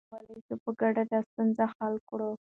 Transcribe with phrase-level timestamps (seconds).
[0.03, 2.29] موږ کولای شو په ګډه دا ستونزه حل کړو.